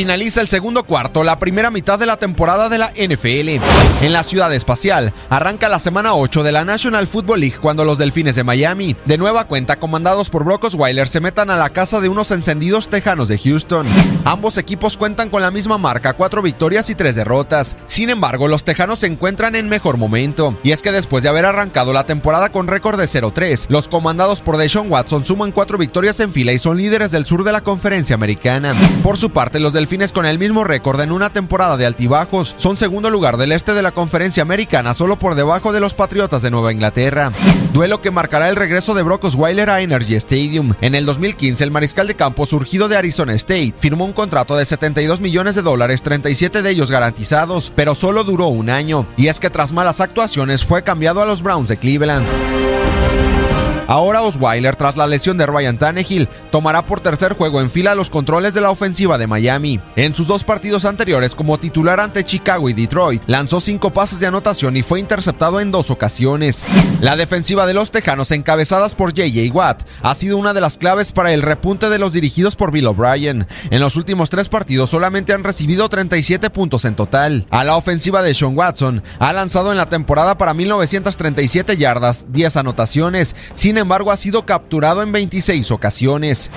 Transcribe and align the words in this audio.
Finaliza 0.00 0.40
el 0.40 0.48
segundo 0.48 0.84
cuarto, 0.84 1.24
la 1.24 1.38
primera 1.38 1.70
mitad 1.70 1.98
de 1.98 2.06
la 2.06 2.16
temporada 2.16 2.70
de 2.70 2.78
la 2.78 2.90
NFL. 2.92 3.62
En 4.02 4.14
la 4.14 4.24
ciudad 4.24 4.50
espacial, 4.54 5.12
arranca 5.28 5.68
la 5.68 5.78
semana 5.78 6.14
8 6.14 6.42
de 6.42 6.52
la 6.52 6.64
National 6.64 7.06
Football 7.06 7.40
League 7.40 7.58
cuando 7.60 7.84
los 7.84 7.98
Delfines 7.98 8.34
de 8.34 8.42
Miami, 8.42 8.96
de 9.04 9.18
nueva 9.18 9.44
cuenta 9.44 9.78
comandados 9.78 10.30
por 10.30 10.42
Brock 10.42 10.64
Osweiler, 10.64 11.06
se 11.06 11.20
metan 11.20 11.50
a 11.50 11.58
la 11.58 11.68
casa 11.68 12.00
de 12.00 12.08
unos 12.08 12.30
encendidos 12.30 12.88
tejanos 12.88 13.28
de 13.28 13.36
Houston. 13.36 13.86
Ambos 14.24 14.56
equipos 14.56 14.96
cuentan 14.96 15.28
con 15.28 15.42
la 15.42 15.50
misma 15.50 15.76
marca, 15.76 16.14
cuatro 16.14 16.40
victorias 16.40 16.88
y 16.88 16.94
tres 16.94 17.14
derrotas. 17.14 17.76
Sin 17.84 18.08
embargo, 18.08 18.48
los 18.48 18.64
tejanos 18.64 19.00
se 19.00 19.06
encuentran 19.06 19.54
en 19.54 19.68
mejor 19.68 19.98
momento. 19.98 20.56
Y 20.62 20.70
es 20.70 20.80
que 20.80 20.92
después 20.92 21.24
de 21.24 21.28
haber 21.28 21.44
arrancado 21.44 21.92
la 21.92 22.06
temporada 22.06 22.48
con 22.48 22.68
récord 22.68 22.98
de 22.98 23.04
0-3, 23.04 23.66
los 23.68 23.86
comandados 23.86 24.40
por 24.40 24.56
Deshaun 24.56 24.90
Watson 24.90 25.26
suman 25.26 25.52
cuatro 25.52 25.76
victorias 25.76 26.20
en 26.20 26.32
fila 26.32 26.54
y 26.54 26.58
son 26.58 26.78
líderes 26.78 27.10
del 27.10 27.26
sur 27.26 27.44
de 27.44 27.52
la 27.52 27.60
conferencia 27.60 28.14
americana. 28.14 28.74
Por 29.02 29.18
su 29.18 29.28
parte, 29.28 29.60
los 29.60 29.74
Delfines 29.74 29.89
con 29.90 30.24
el 30.24 30.38
mismo 30.38 30.62
récord 30.62 31.00
en 31.00 31.10
una 31.10 31.32
temporada 31.32 31.76
de 31.76 31.84
altibajos 31.84 32.54
son 32.58 32.76
segundo 32.76 33.10
lugar 33.10 33.36
del 33.36 33.50
este 33.50 33.74
de 33.74 33.82
la 33.82 33.90
conferencia 33.90 34.40
americana 34.40 34.94
solo 34.94 35.18
por 35.18 35.34
debajo 35.34 35.72
de 35.72 35.80
los 35.80 35.94
Patriotas 35.94 36.42
de 36.42 36.50
Nueva 36.52 36.72
Inglaterra. 36.72 37.32
Duelo 37.72 38.00
que 38.00 38.12
marcará 38.12 38.48
el 38.48 38.54
regreso 38.54 38.94
de 38.94 39.02
Brock 39.02 39.24
Osweiler 39.24 39.68
a 39.68 39.80
Energy 39.80 40.14
Stadium. 40.14 40.74
En 40.80 40.94
el 40.94 41.06
2015 41.06 41.64
el 41.64 41.72
mariscal 41.72 42.06
de 42.06 42.14
campo 42.14 42.46
surgido 42.46 42.86
de 42.86 42.98
Arizona 42.98 43.34
State 43.34 43.74
firmó 43.78 44.04
un 44.04 44.12
contrato 44.12 44.56
de 44.56 44.64
72 44.64 45.20
millones 45.20 45.56
de 45.56 45.62
dólares, 45.62 46.02
37 46.02 46.62
de 46.62 46.70
ellos 46.70 46.92
garantizados, 46.92 47.72
pero 47.74 47.96
solo 47.96 48.22
duró 48.22 48.46
un 48.46 48.70
año. 48.70 49.08
Y 49.16 49.26
es 49.26 49.40
que 49.40 49.50
tras 49.50 49.72
malas 49.72 50.00
actuaciones 50.00 50.64
fue 50.64 50.84
cambiado 50.84 51.20
a 51.20 51.26
los 51.26 51.42
Browns 51.42 51.68
de 51.68 51.78
Cleveland. 51.78 52.69
Ahora 53.90 54.22
Osweiler, 54.22 54.76
tras 54.76 54.96
la 54.96 55.08
lesión 55.08 55.36
de 55.36 55.46
Ryan 55.46 55.76
Tannehill, 55.76 56.28
tomará 56.52 56.86
por 56.86 57.00
tercer 57.00 57.34
juego 57.34 57.60
en 57.60 57.72
fila 57.72 57.96
los 57.96 58.08
controles 58.08 58.54
de 58.54 58.60
la 58.60 58.70
ofensiva 58.70 59.18
de 59.18 59.26
Miami. 59.26 59.80
En 59.96 60.14
sus 60.14 60.28
dos 60.28 60.44
partidos 60.44 60.84
anteriores 60.84 61.34
como 61.34 61.58
titular 61.58 61.98
ante 61.98 62.22
Chicago 62.22 62.68
y 62.68 62.72
Detroit, 62.72 63.24
lanzó 63.26 63.58
cinco 63.58 63.90
pases 63.90 64.20
de 64.20 64.28
anotación 64.28 64.76
y 64.76 64.84
fue 64.84 65.00
interceptado 65.00 65.58
en 65.58 65.72
dos 65.72 65.90
ocasiones. 65.90 66.68
La 67.00 67.16
defensiva 67.16 67.64
de 67.64 67.72
los 67.72 67.90
Tejanos, 67.90 68.30
encabezadas 68.30 68.94
por 68.94 69.10
J.J. 69.16 69.54
Watt, 69.54 69.84
ha 70.02 70.14
sido 70.14 70.36
una 70.36 70.52
de 70.52 70.60
las 70.60 70.76
claves 70.76 71.12
para 71.12 71.32
el 71.32 71.40
repunte 71.40 71.88
de 71.88 71.98
los 71.98 72.12
dirigidos 72.12 72.56
por 72.56 72.72
Bill 72.72 72.88
O'Brien. 72.88 73.46
En 73.70 73.80
los 73.80 73.96
últimos 73.96 74.28
tres 74.28 74.50
partidos 74.50 74.90
solamente 74.90 75.32
han 75.32 75.42
recibido 75.42 75.88
37 75.88 76.50
puntos 76.50 76.84
en 76.84 76.96
total. 76.96 77.46
A 77.48 77.64
la 77.64 77.76
ofensiva 77.76 78.22
de 78.22 78.34
Sean 78.34 78.54
Watson, 78.54 79.02
ha 79.18 79.32
lanzado 79.32 79.70
en 79.72 79.78
la 79.78 79.88
temporada 79.88 80.36
para 80.36 80.52
1937 80.52 81.78
yardas, 81.78 82.26
10 82.28 82.58
anotaciones. 82.58 83.34
Sin 83.54 83.78
embargo, 83.78 84.10
ha 84.10 84.16
sido 84.16 84.44
capturado 84.44 85.02
en 85.02 85.10
26 85.10 85.70
ocasiones. 85.70 86.50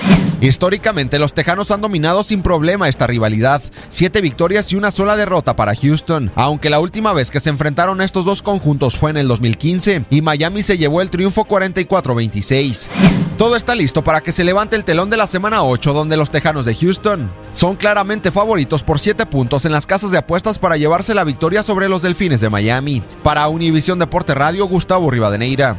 Históricamente, 0.43 1.19
los 1.19 1.33
Tejanos 1.33 1.71
han 1.71 1.79
dominado 1.79 2.21
sin 2.21 2.41
problema 2.41 2.89
esta 2.89 3.07
rivalidad, 3.07 3.61
siete 3.87 4.19
victorias 4.19 4.73
y 4.73 4.75
una 4.75 4.91
sola 4.91 5.15
derrota 5.15 5.55
para 5.55 5.73
Houston, 5.73 6.33
aunque 6.35 6.69
la 6.69 6.81
última 6.81 7.13
vez 7.13 7.31
que 7.31 7.39
se 7.39 7.49
enfrentaron 7.49 8.01
estos 8.01 8.25
dos 8.25 8.41
conjuntos 8.41 8.97
fue 8.97 9.11
en 9.11 9.15
el 9.15 9.29
2015 9.29 10.03
y 10.09 10.21
Miami 10.21 10.61
se 10.61 10.77
llevó 10.77 11.01
el 11.01 11.09
triunfo 11.09 11.45
44-26. 11.45 12.89
Todo 13.37 13.55
está 13.55 13.73
listo 13.73 14.03
para 14.03 14.19
que 14.19 14.33
se 14.33 14.43
levante 14.43 14.75
el 14.75 14.83
telón 14.83 15.09
de 15.09 15.15
la 15.15 15.27
semana 15.27 15.63
8 15.63 15.93
donde 15.93 16.17
los 16.17 16.29
Tejanos 16.29 16.65
de 16.65 16.75
Houston 16.75 17.31
son 17.53 17.77
claramente 17.77 18.29
favoritos 18.29 18.83
por 18.83 18.99
7 18.99 19.25
puntos 19.27 19.63
en 19.63 19.71
las 19.71 19.87
casas 19.87 20.11
de 20.11 20.17
apuestas 20.17 20.59
para 20.59 20.75
llevarse 20.75 21.13
la 21.13 21.23
victoria 21.23 21.63
sobre 21.63 21.87
los 21.87 22.01
Delfines 22.01 22.41
de 22.41 22.49
Miami. 22.49 23.01
Para 23.23 23.47
Univisión 23.47 23.97
Deporte 23.97 24.35
Radio, 24.35 24.65
Gustavo 24.65 25.09
Rivadeneira. 25.09 25.77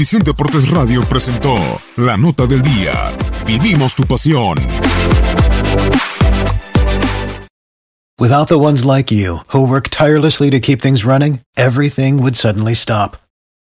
Univisión 0.00 0.22
Deportes 0.22 0.70
Radio 0.70 1.02
presentó 1.02 1.54
La 1.98 2.16
Nota 2.16 2.46
del 2.46 2.62
Día. 2.62 3.12
Vivimos 3.46 3.94
tu 3.94 4.04
pasión. 4.04 4.56
Without 8.18 8.48
the 8.48 8.58
ones 8.58 8.82
like 8.82 9.10
you, 9.10 9.40
who 9.48 9.68
work 9.68 9.90
tirelessly 9.90 10.48
to 10.48 10.58
keep 10.58 10.80
things 10.80 11.04
running, 11.04 11.40
everything 11.54 12.22
would 12.22 12.34
suddenly 12.34 12.72
stop. 12.72 13.18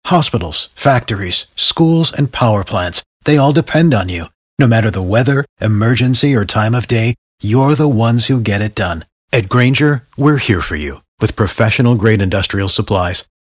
Hospitals, 0.06 0.71
factories, 0.75 1.47
schools, 1.55 2.12
and 2.12 2.33
power 2.33 2.65
plants, 2.65 3.05
they 3.27 3.37
all 3.37 3.53
depend 3.53 3.95
on 3.95 4.09
you. 4.09 4.25
No 4.59 4.66
matter 4.66 4.91
the 4.91 5.01
weather, 5.01 5.45
emergency, 5.61 6.34
or 6.34 6.45
time 6.45 6.75
of 6.75 6.89
day, 6.89 7.15
you're 7.43 7.77
the 7.77 7.87
ones 7.87 8.27
who 8.27 8.41
get 8.41 8.61
it 8.61 8.75
done. 8.75 9.05
At 9.33 9.49
Granger, 9.49 10.03
we're 10.16 10.39
here 10.39 10.61
for 10.61 10.75
you 10.75 11.01
with 11.21 11.37
professional 11.37 11.95
grade 11.95 12.21
industrial 12.21 12.69
supplies. 12.69 13.25